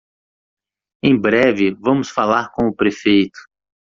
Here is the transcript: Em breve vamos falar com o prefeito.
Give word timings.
Em 1.03 1.15
breve 1.15 1.75
vamos 1.79 2.09
falar 2.09 2.51
com 2.53 2.65
o 2.67 2.75
prefeito. 2.75 3.37